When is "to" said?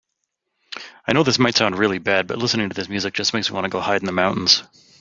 2.69-2.73, 3.65-3.69